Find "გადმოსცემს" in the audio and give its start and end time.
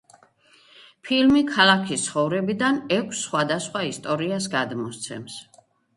4.57-5.37